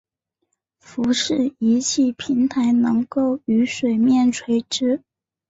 [0.79, 5.03] 浮式仪器平台能够与水面垂直。